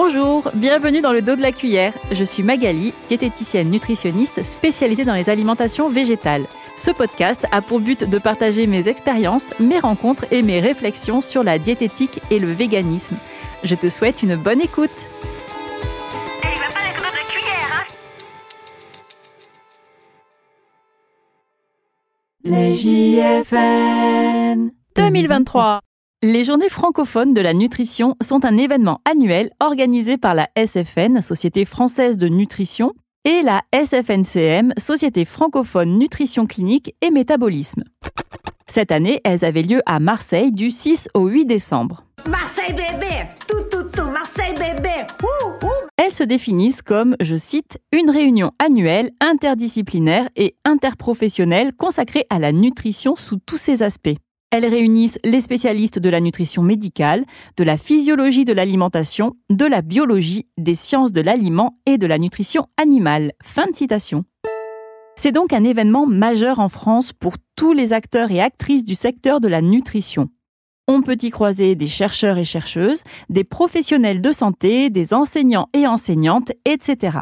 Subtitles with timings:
[0.00, 1.92] Bonjour, bienvenue dans le dos de la cuillère.
[2.12, 6.44] Je suis Magali, diététicienne nutritionniste spécialisée dans les alimentations végétales.
[6.76, 11.42] Ce podcast a pour but de partager mes expériences, mes rencontres et mes réflexions sur
[11.42, 13.16] la diététique et le véganisme.
[13.64, 14.88] Je te souhaite une bonne écoute.
[22.44, 25.80] Les JFN 2023
[26.22, 31.64] les journées francophones de la nutrition sont un événement annuel organisé par la SFN, Société
[31.64, 32.92] française de nutrition,
[33.24, 37.84] et la SFNCM, Société francophone nutrition clinique et métabolisme.
[38.66, 42.04] Cette année, elles avaient lieu à Marseille du 6 au 8 décembre.
[42.28, 44.90] Marseille bébé Tout, tout, tout Marseille bébé
[45.96, 52.50] Elles se définissent comme, je cite, une réunion annuelle interdisciplinaire et interprofessionnelle consacrée à la
[52.50, 54.16] nutrition sous tous ses aspects.
[54.50, 57.26] Elles réunissent les spécialistes de la nutrition médicale,
[57.58, 62.16] de la physiologie de l'alimentation, de la biologie, des sciences de l'aliment et de la
[62.16, 63.32] nutrition animale.
[63.42, 64.24] Fin de citation.
[65.16, 69.40] C'est donc un événement majeur en France pour tous les acteurs et actrices du secteur
[69.40, 70.30] de la nutrition.
[70.86, 75.86] On peut y croiser des chercheurs et chercheuses, des professionnels de santé, des enseignants et
[75.86, 77.18] enseignantes, etc.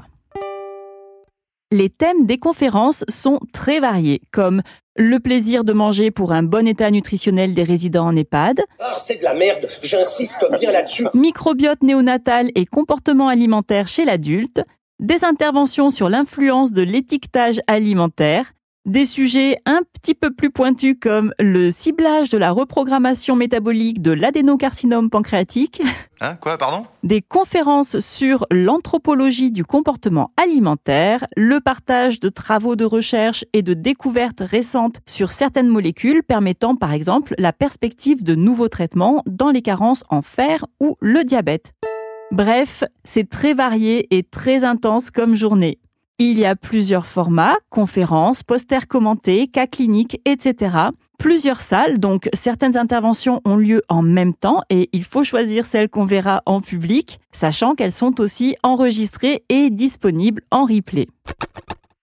[1.72, 4.62] Les thèmes des conférences sont très variés, comme
[4.96, 8.62] le plaisir de manger pour un bon état nutritionnel des résidents en EHPAD.
[8.80, 11.06] Ah, c'est de la merde, j'insiste bien là-dessus.
[11.14, 14.62] Microbiote néonatal et comportement alimentaire chez l'adulte.
[14.98, 18.52] Des interventions sur l'influence de l'étiquetage alimentaire
[18.86, 24.12] des sujets un petit peu plus pointus comme le ciblage de la reprogrammation métabolique de
[24.12, 25.82] l'adénocarcinome pancréatique.
[26.22, 26.86] Hein Quoi, pardon?
[27.02, 33.74] Des conférences sur l'anthropologie du comportement alimentaire, le partage de travaux de recherche et de
[33.74, 39.62] découvertes récentes sur certaines molécules permettant par exemple la perspective de nouveaux traitements dans les
[39.62, 41.74] carences en fer ou le diabète.
[42.30, 45.78] Bref, c'est très varié et très intense comme journée.
[46.18, 50.74] Il y a plusieurs formats, conférences, posters commentés, cas cliniques, etc.
[51.18, 55.90] Plusieurs salles, donc certaines interventions ont lieu en même temps et il faut choisir celles
[55.90, 61.06] qu'on verra en public, sachant qu'elles sont aussi enregistrées et disponibles en replay.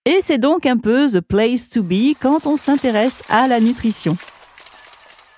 [0.05, 4.15] Et c'est donc un peu the place to be quand on s'intéresse à la nutrition.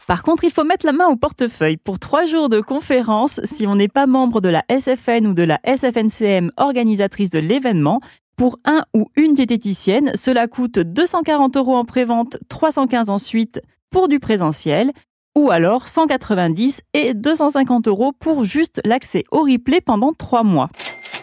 [0.06, 1.78] Par contre, il faut mettre la main au portefeuille.
[1.78, 5.44] Pour trois jours de conférence, si on n'est pas membre de la SFN ou de
[5.44, 8.02] la SFNCM organisatrice de l'événement,
[8.36, 14.20] pour un ou une diététicienne, cela coûte 240 euros en prévente, 315 ensuite pour du
[14.20, 14.92] présentiel,
[15.36, 20.70] ou alors 190 et 250 euros pour juste l'accès au replay pendant trois mois.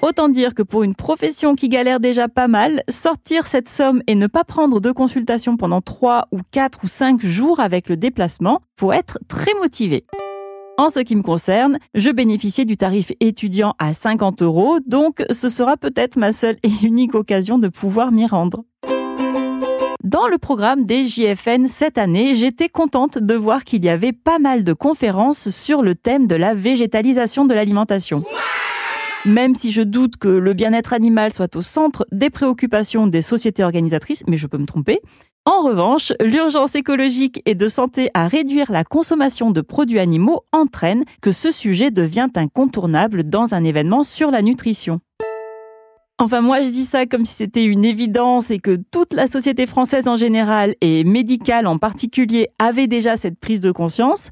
[0.03, 4.17] Autant dire que pour une profession qui galère déjà pas mal, sortir cette somme et
[4.17, 8.63] ne pas prendre de consultation pendant 3 ou 4 ou 5 jours avec le déplacement,
[8.77, 10.05] faut être très motivé.
[10.79, 15.49] En ce qui me concerne, je bénéficiais du tarif étudiant à 50 euros, donc ce
[15.49, 18.65] sera peut-être ma seule et unique occasion de pouvoir m'y rendre.
[20.03, 24.39] Dans le programme des JFN cette année, j'étais contente de voir qu'il y avait pas
[24.39, 28.25] mal de conférences sur le thème de la végétalisation de l'alimentation.
[29.25, 33.63] Même si je doute que le bien-être animal soit au centre des préoccupations des sociétés
[33.63, 34.99] organisatrices, mais je peux me tromper,
[35.45, 41.05] en revanche, l'urgence écologique et de santé à réduire la consommation de produits animaux entraîne
[41.21, 45.01] que ce sujet devient incontournable dans un événement sur la nutrition.
[46.19, 49.67] Enfin, moi, je dis ça comme si c'était une évidence et que toute la société
[49.67, 54.31] française en général et médicale en particulier avait déjà cette prise de conscience.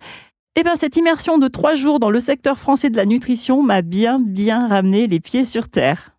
[0.56, 3.82] Eh bien, cette immersion de trois jours dans le secteur français de la nutrition m'a
[3.82, 6.16] bien, bien ramené les pieds sur terre.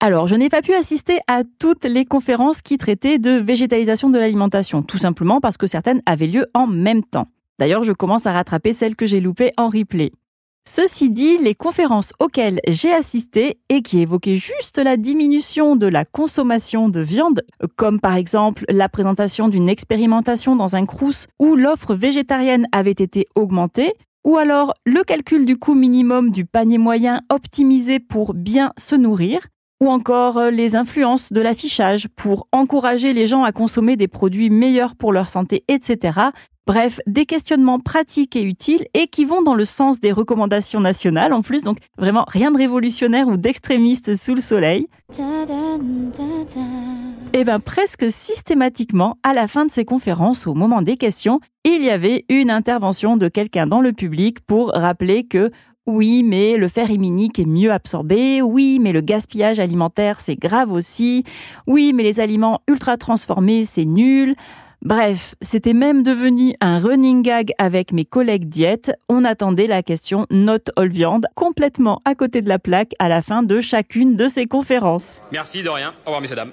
[0.00, 4.18] Alors, je n'ai pas pu assister à toutes les conférences qui traitaient de végétalisation de
[4.18, 7.28] l'alimentation, tout simplement parce que certaines avaient lieu en même temps.
[7.58, 10.10] D'ailleurs, je commence à rattraper celles que j'ai loupées en replay.
[10.64, 16.04] Ceci dit, les conférences auxquelles j'ai assisté et qui évoquaient juste la diminution de la
[16.04, 17.42] consommation de viande,
[17.76, 23.26] comme par exemple la présentation d'une expérimentation dans un crous où l'offre végétarienne avait été
[23.34, 23.92] augmentée,
[24.24, 29.40] ou alors le calcul du coût minimum du panier moyen optimisé pour bien se nourrir,
[29.82, 34.48] ou encore euh, les influences de l'affichage pour encourager les gens à consommer des produits
[34.48, 36.20] meilleurs pour leur santé, etc.
[36.64, 41.32] Bref, des questionnements pratiques et utiles et qui vont dans le sens des recommandations nationales
[41.32, 44.86] en plus, donc vraiment rien de révolutionnaire ou d'extrémiste sous le soleil.
[47.34, 51.40] Et eh bien presque systématiquement, à la fin de ces conférences, au moment des questions,
[51.64, 55.50] il y avait une intervention de quelqu'un dans le public pour rappeler que
[55.86, 58.40] oui, mais le fer héminique est mieux absorbé.
[58.40, 61.24] Oui, mais le gaspillage alimentaire, c'est grave aussi.
[61.66, 64.36] Oui, mais les aliments ultra transformés, c'est nul.
[64.84, 68.90] Bref, c'était même devenu un running gag avec mes collègues diète.
[69.08, 73.22] On attendait la question not all viande complètement à côté de la plaque à la
[73.22, 75.22] fin de chacune de ces conférences.
[75.30, 75.90] Merci de rien.
[76.04, 76.50] Au revoir, messieurs, dames.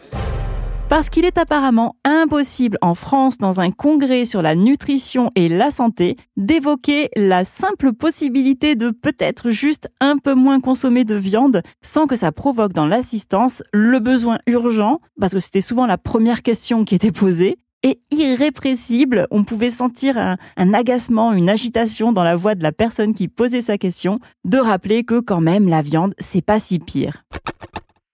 [0.89, 5.71] Parce qu'il est apparemment impossible en France, dans un congrès sur la nutrition et la
[5.71, 12.05] santé, d'évoquer la simple possibilité de peut-être juste un peu moins consommer de viande sans
[12.05, 16.85] que ça provoque dans l'assistance le besoin urgent, parce que c'était souvent la première question
[16.85, 19.27] qui était posée, et irrépressible.
[19.31, 23.61] On pouvait sentir un, agacement, une agitation dans la voix de la personne qui posait
[23.61, 27.23] sa question, de rappeler que quand même la viande, c'est pas si pire.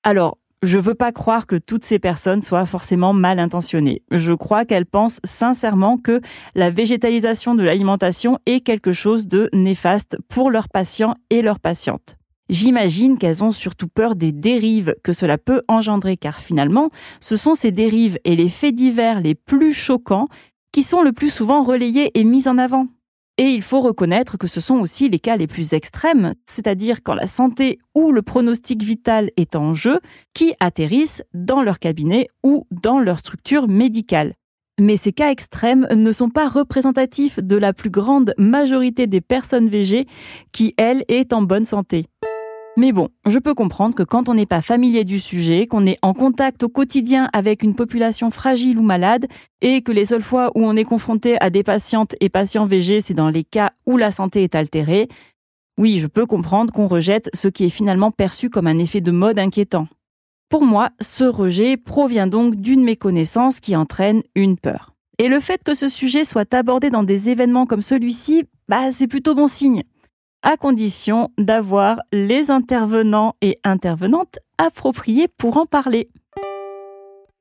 [0.04, 4.02] Alors, je veux pas croire que toutes ces personnes soient forcément mal intentionnées.
[4.12, 6.22] Je crois qu'elles pensent sincèrement que
[6.56, 12.18] la végétalisation de l'alimentation est quelque chose de néfaste pour leurs patients et leurs patientes.
[12.50, 16.90] J'imagine qu'elles ont surtout peur des dérives que cela peut engendrer car finalement,
[17.20, 20.28] ce sont ces dérives et les faits divers les plus choquants
[20.72, 22.88] qui sont le plus souvent relayés et mis en avant.
[23.38, 27.16] Et il faut reconnaître que ce sont aussi les cas les plus extrêmes, c'est-à-dire quand
[27.16, 30.00] la santé ou le pronostic vital est en jeu,
[30.34, 34.36] qui atterrissent dans leur cabinet ou dans leur structure médicale.
[34.80, 39.70] Mais ces cas extrêmes ne sont pas représentatifs de la plus grande majorité des personnes
[39.70, 40.06] VG
[40.52, 42.06] qui, elles, est en bonne santé.
[42.78, 45.98] Mais bon, je peux comprendre que quand on n'est pas familier du sujet, qu'on est
[46.02, 49.28] en contact au quotidien avec une population fragile ou malade,
[49.62, 53.00] et que les seules fois où on est confronté à des patientes et patients VG,
[53.00, 55.08] c'est dans les cas où la santé est altérée,
[55.78, 59.12] oui, je peux comprendre qu'on rejette ce qui est finalement perçu comme un effet de
[59.12, 59.88] mode inquiétant.
[60.50, 64.94] Pour moi, ce rejet provient donc d'une méconnaissance qui entraîne une peur.
[65.18, 69.08] Et le fait que ce sujet soit abordé dans des événements comme celui-ci, bah, c'est
[69.08, 69.84] plutôt bon signe
[70.46, 76.10] à condition d'avoir les intervenants et intervenantes appropriés pour en parler.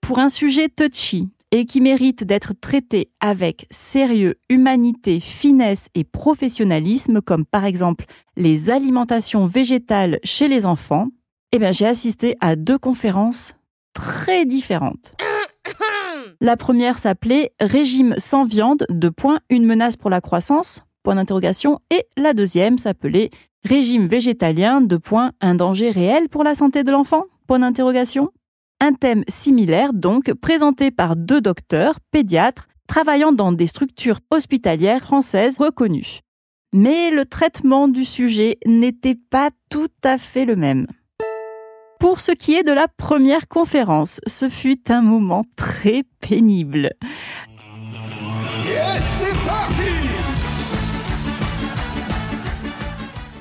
[0.00, 7.20] Pour un sujet touchy et qui mérite d'être traité avec sérieux, humanité, finesse et professionnalisme,
[7.20, 8.06] comme par exemple
[8.36, 11.08] les alimentations végétales chez les enfants,
[11.52, 13.54] eh bien, j'ai assisté à deux conférences
[13.92, 15.14] très différentes.
[16.40, 21.78] La première s'appelait Régime sans viande, de point, une menace pour la croissance, point d'interrogation,
[21.90, 23.30] et la deuxième s'appelait
[23.64, 28.30] Régime végétalien, de point, un danger réel pour la santé de l'enfant, point d'interrogation.
[28.80, 35.56] Un thème similaire donc, présenté par deux docteurs, pédiatres, travaillant dans des structures hospitalières françaises
[35.58, 36.20] reconnues.
[36.74, 40.86] Mais le traitement du sujet n'était pas tout à fait le même.
[42.00, 46.90] Pour ce qui est de la première conférence, ce fut un moment très pénible.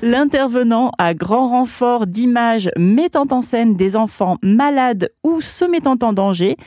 [0.06, 6.12] L'intervenant à grand renfort d'images mettant en scène des enfants malades ou se mettant en
[6.12, 6.58] danger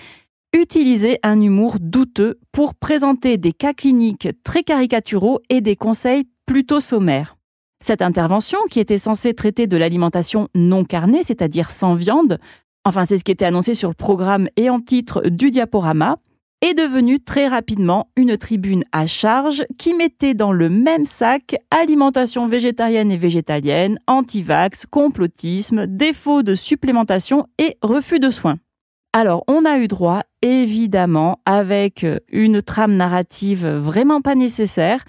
[0.55, 6.81] utilisait un humour douteux pour présenter des cas cliniques très caricaturaux et des conseils plutôt
[6.81, 7.37] sommaires.
[7.85, 12.38] Cette intervention, qui était censée traiter de l'alimentation non carnée, c'est-à-dire sans viande,
[12.87, 16.17] enfin c'est ce qui était annoncé sur le programme et en titre du diaporama,
[16.62, 22.49] est devenue très rapidement une tribune à charge qui mettait dans le même sac alimentation
[22.49, 28.59] végétarienne et végétalienne, anti-vax, complotisme, défaut de supplémentation et refus de soins.
[29.12, 35.04] Alors, on a eu droit, évidemment, avec une trame narrative vraiment pas nécessaire,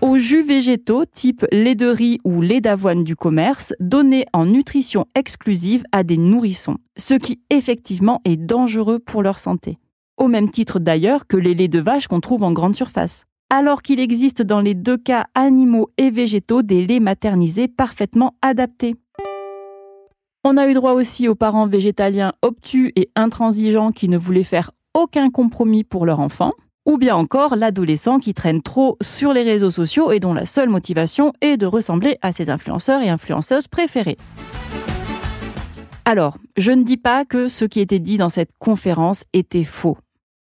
[0.00, 5.06] aux jus végétaux type lait de riz ou lait d'avoine du commerce donnés en nutrition
[5.14, 9.78] exclusive à des nourrissons, ce qui effectivement est dangereux pour leur santé.
[10.16, 13.24] Au même titre d'ailleurs que les laits de vache qu'on trouve en grande surface.
[13.50, 18.94] Alors qu'il existe dans les deux cas animaux et végétaux des laits maternisés parfaitement adaptés.
[20.44, 24.70] On a eu droit aussi aux parents végétaliens obtus et intransigeants qui ne voulaient faire
[24.94, 26.52] aucun compromis pour leur enfant
[26.88, 30.70] ou bien encore l'adolescent qui traîne trop sur les réseaux sociaux et dont la seule
[30.70, 34.16] motivation est de ressembler à ses influenceurs et influenceuses préférés.
[36.06, 39.98] Alors, je ne dis pas que ce qui était dit dans cette conférence était faux.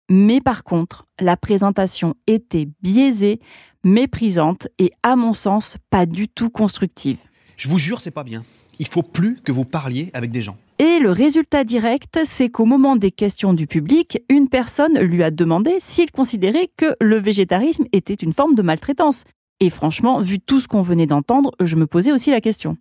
[0.08, 3.40] Mais par contre, la présentation était biaisée,
[3.82, 7.18] méprisante et, à mon sens, pas du tout constructive.
[7.56, 8.44] Je vous jure, c'est pas bien.
[8.78, 10.56] Il faut plus que vous parliez avec des gens.
[10.78, 15.30] Et le résultat direct, c'est qu'au moment des questions du public, une personne lui a
[15.30, 19.24] demandé s'il considérait que le végétarisme était une forme de maltraitance.
[19.60, 22.76] Et franchement, vu tout ce qu'on venait d'entendre, je me posais aussi la question.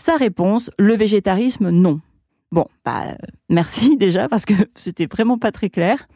[0.00, 2.00] Sa réponse, le végétarisme, non.
[2.52, 3.16] Bon, bah,
[3.48, 6.06] merci déjà, parce que c'était vraiment pas très clair.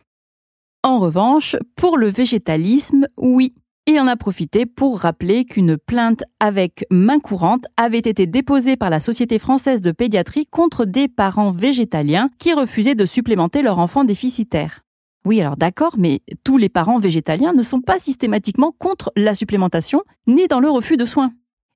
[0.85, 3.55] En revanche, pour le végétalisme, oui
[3.89, 8.91] et en a profité pour rappeler qu'une plainte avec main courante avait été déposée par
[8.91, 14.05] la Société française de pédiatrie contre des parents végétaliens qui refusaient de supplémenter leur enfant
[14.05, 14.83] déficitaire.
[15.25, 20.03] Oui, alors d'accord, mais tous les parents végétaliens ne sont pas systématiquement contre la supplémentation,
[20.27, 21.33] ni dans le refus de soins.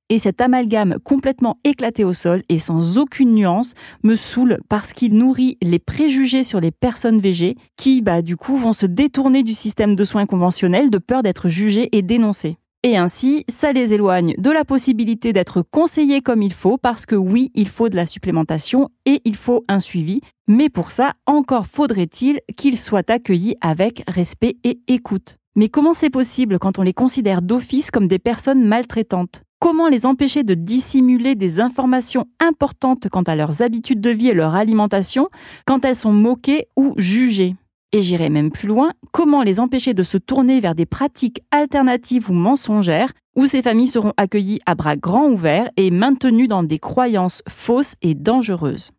[0.09, 5.15] Et cet amalgame complètement éclaté au sol et sans aucune nuance me saoule parce qu'il
[5.15, 9.55] nourrit les préjugés sur les personnes végées qui, bah, du coup, vont se détourner du
[9.55, 12.57] système de soins conventionnel de peur d'être jugées et dénoncées.
[12.85, 17.15] Et ainsi, ça les éloigne de la possibilité d'être conseillés comme il faut parce que
[17.15, 20.21] oui, il faut de la supplémentation et il faut un suivi.
[20.49, 25.37] Mais pour ça, encore faudrait-il qu'ils soient accueillis avec respect et écoute.
[25.55, 29.43] Mais comment c'est possible quand on les considère d'office comme des personnes maltraitantes?
[29.63, 34.35] Comment les empêcher de dissimuler des informations importantes quant à leurs habitudes de vie et
[34.35, 35.29] leur alimentation
[35.69, 37.55] quand elles sont moquées ou jugées?
[37.93, 42.29] Et j'irai même plus loin, comment les empêcher de se tourner vers des pratiques alternatives
[42.29, 46.81] ou mensongères où ces familles seront accueillies à bras grands ouverts et maintenues dans des
[46.81, 48.91] croyances fausses et dangereuses?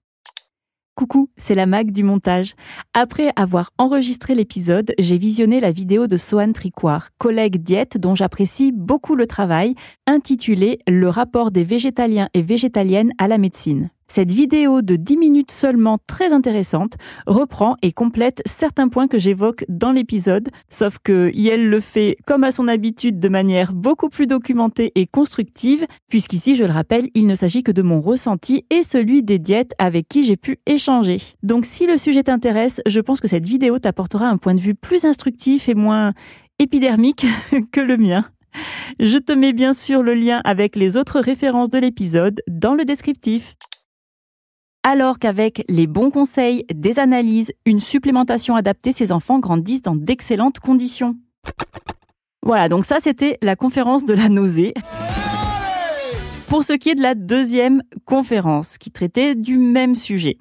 [0.96, 2.54] Coucou, c'est la Mag du montage.
[2.94, 8.72] Après avoir enregistré l'épisode, j'ai visionné la vidéo de Sohan Tricoire, collègue diète dont j'apprécie
[8.72, 9.74] beaucoup le travail,
[10.06, 13.90] intitulée Le rapport des végétaliens et végétaliennes à la médecine.
[14.16, 19.66] Cette vidéo de 10 minutes seulement très intéressante reprend et complète certains points que j'évoque
[19.70, 24.28] dans l'épisode, sauf que Yel le fait comme à son habitude de manière beaucoup plus
[24.28, 28.84] documentée et constructive, puisqu'ici, je le rappelle, il ne s'agit que de mon ressenti et
[28.84, 31.18] celui des diètes avec qui j'ai pu échanger.
[31.42, 34.76] Donc si le sujet t'intéresse, je pense que cette vidéo t'apportera un point de vue
[34.76, 36.14] plus instructif et moins
[36.60, 37.26] épidermique
[37.72, 38.26] que le mien.
[39.00, 42.86] Je te mets bien sûr le lien avec les autres références de l'épisode dans le
[42.86, 43.56] descriptif
[44.84, 50.60] alors qu'avec les bons conseils, des analyses, une supplémentation adaptée, ces enfants grandissent dans d'excellentes
[50.60, 51.16] conditions.
[52.42, 54.74] Voilà, donc ça c'était la conférence de la nausée.
[56.50, 60.38] Pour ce qui est de la deuxième conférence, qui traitait du même sujet,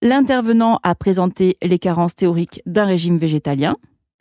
[0.00, 3.76] l'intervenant a présenté les carences théoriques d'un régime végétalien,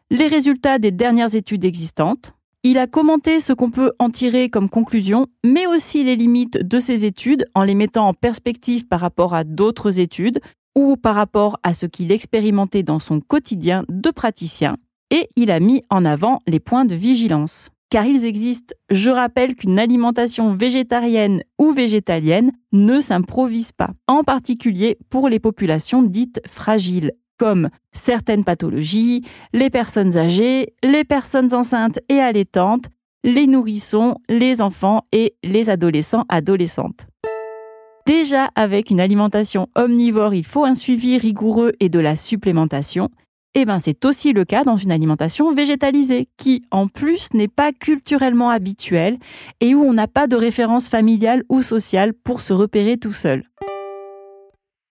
[0.10, 4.70] les résultats des dernières études existantes, il a commenté ce qu'on peut en tirer comme
[4.70, 9.34] conclusion, mais aussi les limites de ces études en les mettant en perspective par rapport
[9.34, 10.42] à d'autres études
[10.76, 14.78] ou par rapport à ce qu'il expérimentait dans son quotidien de praticien.
[15.10, 17.70] Et il a mis en avant les points de vigilance.
[17.90, 18.76] Car ils existent.
[18.92, 26.04] Je rappelle qu'une alimentation végétarienne ou végétalienne ne s'improvise pas, en particulier pour les populations
[26.04, 32.86] dites fragiles comme certaines pathologies, les personnes âgées, les personnes enceintes et allaitantes,
[33.24, 37.08] les nourrissons, les enfants et les adolescents adolescentes.
[38.06, 43.10] Déjà avec une alimentation omnivore, il faut un suivi rigoureux et de la supplémentation.
[43.56, 47.72] Eh ben, c'est aussi le cas dans une alimentation végétalisée, qui, en plus, n'est pas
[47.72, 49.18] culturellement habituelle
[49.60, 53.44] et où on n'a pas de référence familiale ou sociale pour se repérer tout seul.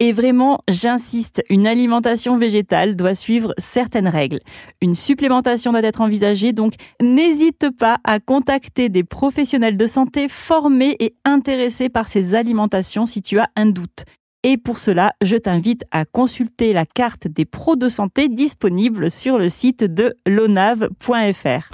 [0.01, 4.39] Et vraiment, j'insiste, une alimentation végétale doit suivre certaines règles.
[4.81, 10.95] Une supplémentation doit être envisagée, donc n'hésite pas à contacter des professionnels de santé formés
[11.01, 14.05] et intéressés par ces alimentations si tu as un doute.
[14.45, 19.37] Et pour cela, je t'invite à consulter la carte des pros de santé disponible sur
[19.37, 21.71] le site de lonave.fr.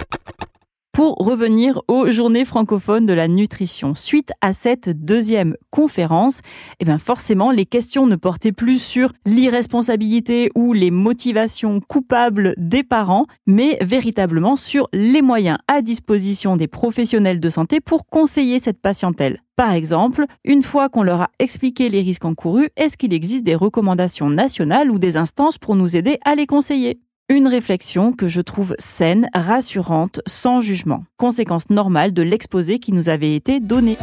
[0.95, 6.39] Pour revenir aux journées francophones de la nutrition, suite à cette deuxième conférence,
[6.79, 12.85] eh bien forcément, les questions ne portaient plus sur l'irresponsabilité ou les motivations coupables des
[12.85, 18.81] parents, mais véritablement sur les moyens à disposition des professionnels de santé pour conseiller cette
[18.81, 19.43] patientèle.
[19.57, 23.57] Par exemple, une fois qu'on leur a expliqué les risques encourus, est-ce qu'il existe des
[23.57, 27.01] recommandations nationales ou des instances pour nous aider à les conseiller?
[27.29, 31.05] Une réflexion que je trouve saine, rassurante, sans jugement.
[31.17, 33.97] Conséquence normale de l'exposé qui nous avait été donné.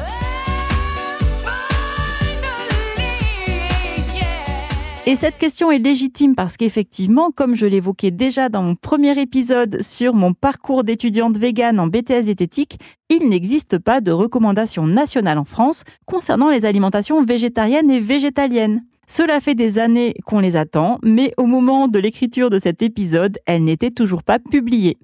[5.08, 9.82] Et cette question est légitime parce qu'effectivement, comme je l'évoquais déjà dans mon premier épisode
[9.82, 12.78] sur mon parcours d'étudiante végane en BTS diététique,
[13.10, 18.84] il n'existe pas de recommandation nationale en France concernant les alimentations végétariennes et végétaliennes.
[19.14, 23.40] Cela fait des années qu'on les attend, mais au moment de l'écriture de cet épisode,
[23.46, 24.98] elles n'étaient toujours pas publiées.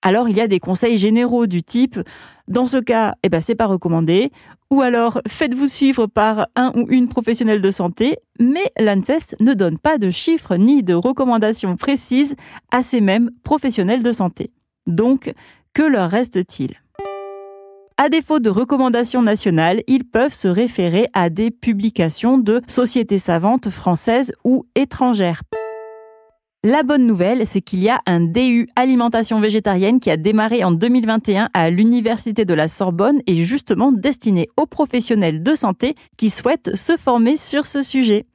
[0.00, 2.00] Alors il y a des conseils généraux du type
[2.48, 4.30] dans ce cas, eh ben c'est pas recommandé
[4.70, 9.76] ou alors faites-vous suivre par un ou une professionnelle de santé, mais l'ANSES ne donne
[9.76, 12.34] pas de chiffres ni de recommandations précises
[12.70, 14.52] à ces mêmes professionnels de santé.
[14.86, 15.34] Donc,
[15.74, 16.76] que leur reste-t-il?
[17.98, 23.70] À défaut de recommandations nationales, ils peuvent se référer à des publications de sociétés savantes
[23.70, 25.42] françaises ou étrangères.
[26.62, 30.72] La bonne nouvelle, c'est qu'il y a un DU alimentation végétarienne qui a démarré en
[30.72, 36.74] 2021 à l'Université de la Sorbonne et justement destiné aux professionnels de santé qui souhaitent
[36.74, 38.26] se former sur ce sujet.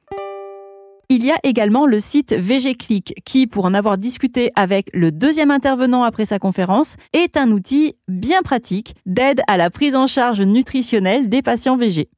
[1.08, 5.50] Il y a également le site VGClick qui, pour en avoir discuté avec le deuxième
[5.50, 10.40] intervenant après sa conférence, est un outil bien pratique d'aide à la prise en charge
[10.40, 12.08] nutritionnelle des patients VG.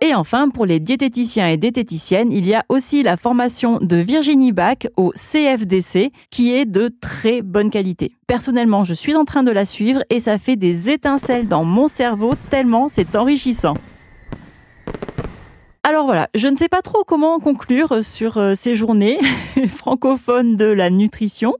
[0.00, 4.52] Et enfin, pour les diététiciens et diététiciennes, il y a aussi la formation de Virginie
[4.52, 8.12] Bach au CFDC qui est de très bonne qualité.
[8.26, 11.88] Personnellement, je suis en train de la suivre et ça fait des étincelles dans mon
[11.88, 13.74] cerveau tellement c'est enrichissant.
[15.86, 19.18] Alors voilà, je ne sais pas trop comment conclure sur euh, ces journées
[19.68, 21.52] francophones de la nutrition,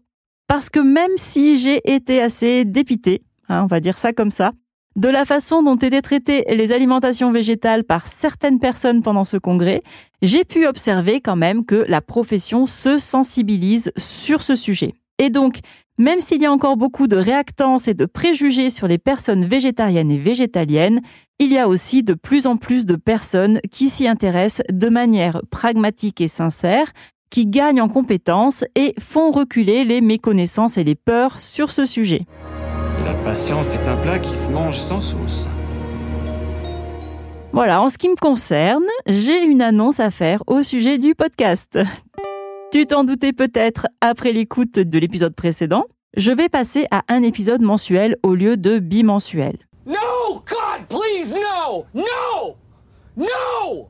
[0.48, 4.52] parce que même si j'ai été assez dépitée, hein, on va dire ça comme ça,
[4.96, 9.82] de la façon dont étaient traitées les alimentations végétales par certaines personnes pendant ce congrès,
[10.22, 14.94] j'ai pu observer quand même que la profession se sensibilise sur ce sujet.
[15.18, 15.58] Et donc,
[15.98, 20.10] même s'il y a encore beaucoup de réactance et de préjugés sur les personnes végétariennes
[20.10, 21.00] et végétaliennes,
[21.38, 25.42] il y a aussi de plus en plus de personnes qui s'y intéressent de manière
[25.50, 26.92] pragmatique et sincère,
[27.30, 32.26] qui gagnent en compétences et font reculer les méconnaissances et les peurs sur ce sujet.
[33.04, 35.48] La patience est un plat qui se mange sans sauce.
[37.52, 41.78] Voilà, en ce qui me concerne, j'ai une annonce à faire au sujet du podcast.
[42.74, 45.84] Tu t'en doutais peut-être après l'écoute de l'épisode précédent.
[46.16, 49.58] Je vais passer à un épisode mensuel au lieu de bimensuel.
[49.86, 49.94] No!
[50.44, 51.84] God, please, no!
[51.94, 52.56] No!
[53.16, 53.88] No!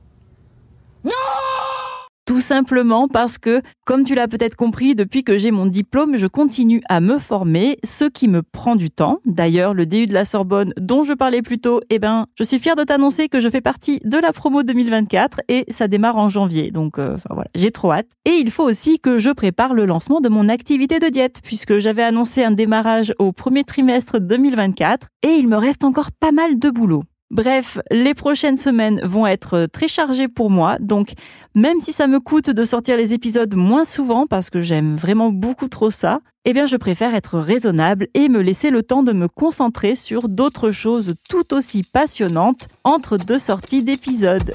[1.03, 1.94] No!
[2.27, 6.27] Tout simplement parce que, comme tu l'as peut-être compris, depuis que j'ai mon diplôme, je
[6.27, 9.21] continue à me former, ce qui me prend du temps.
[9.27, 12.59] D'ailleurs, le DU de la Sorbonne dont je parlais plus tôt, eh ben, je suis
[12.59, 16.31] fière de t'annoncer que je fais partie de la promo 2024 et ça démarre en
[16.31, 16.71] janvier.
[16.71, 18.09] Donc, euh, voilà, j'ai trop hâte.
[18.25, 21.79] Et il faut aussi que je prépare le lancement de mon activité de diète puisque
[21.79, 26.59] j'avais annoncé un démarrage au premier trimestre 2024 et il me reste encore pas mal
[26.59, 27.03] de boulot.
[27.31, 31.15] Bref, les prochaines semaines vont être très chargées pour moi, donc
[31.55, 35.31] même si ça me coûte de sortir les épisodes moins souvent parce que j'aime vraiment
[35.31, 39.13] beaucoup trop ça, eh bien je préfère être raisonnable et me laisser le temps de
[39.13, 44.55] me concentrer sur d'autres choses tout aussi passionnantes entre deux sorties d'épisodes.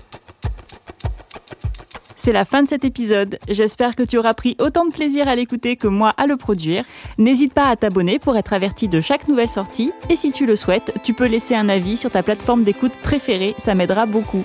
[2.17, 3.39] C'est la fin de cet épisode.
[3.47, 6.83] J'espère que tu auras pris autant de plaisir à l'écouter que moi à le produire.
[7.17, 9.93] N'hésite pas à t'abonner pour être averti de chaque nouvelle sortie.
[10.09, 13.55] Et si tu le souhaites, tu peux laisser un avis sur ta plateforme d'écoute préférée.
[13.57, 14.43] Ça m'aidera beaucoup.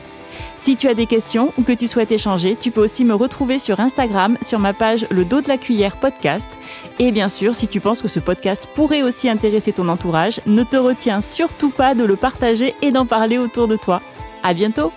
[0.58, 3.58] Si tu as des questions ou que tu souhaites échanger, tu peux aussi me retrouver
[3.58, 6.48] sur Instagram sur ma page Le dos de la cuillère podcast.
[6.98, 10.62] Et bien sûr, si tu penses que ce podcast pourrait aussi intéresser ton entourage, ne
[10.62, 14.00] te retiens surtout pas de le partager et d'en parler autour de toi.
[14.42, 14.92] À bientôt!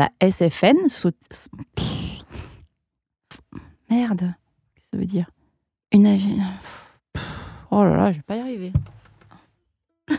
[0.00, 1.14] La SFN saute...
[3.90, 4.32] Merde,
[4.74, 5.30] qu'est-ce que ça veut dire?
[5.92, 6.38] Une avi...
[7.70, 8.72] Oh là là, je vais pas y arriver.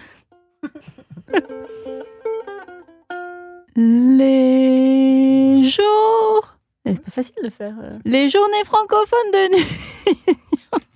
[3.76, 6.58] Les jours...
[6.86, 7.74] Eh, C'est pas facile de faire.
[7.82, 7.98] euh.
[8.06, 10.36] Les journées francophones de nutrition.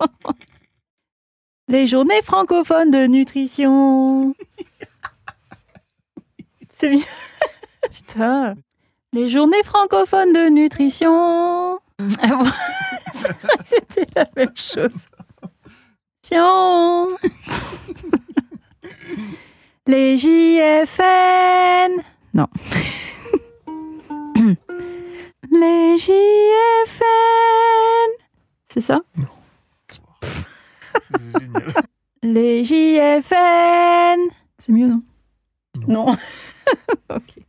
[1.68, 4.36] Les journées francophones de nutrition.
[6.78, 7.00] C'est mieux.
[7.92, 8.54] Putain.
[9.16, 11.80] Les journées francophones de nutrition.
[12.00, 12.46] Bon,
[13.14, 15.08] c'est vrai que C'était la même chose.
[16.22, 17.16] Sion.
[19.88, 22.02] Les JFN.
[22.34, 22.48] Non.
[25.50, 27.02] Les JFN.
[28.68, 29.00] C'est ça?
[31.40, 31.64] Génial.
[32.22, 34.20] Les JFN.
[34.60, 35.02] C'est mieux, non?
[35.88, 36.18] Non.